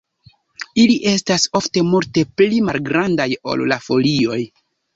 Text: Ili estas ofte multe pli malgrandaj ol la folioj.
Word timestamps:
Ili 0.83 0.95
estas 1.11 1.45
ofte 1.59 1.83
multe 1.91 2.25
pli 2.41 2.63
malgrandaj 2.73 3.31
ol 3.53 3.65
la 3.75 3.81
folioj. 3.91 4.43